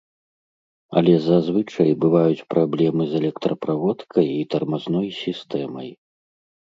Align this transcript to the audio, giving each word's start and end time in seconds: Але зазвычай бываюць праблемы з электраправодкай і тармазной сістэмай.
Але 1.01 1.13
зазвычай 1.25 1.91
бываюць 2.05 2.45
праблемы 2.55 3.03
з 3.11 3.21
электраправодкай 3.21 4.27
і 4.41 4.51
тармазной 4.55 5.07
сістэмай. 5.23 5.89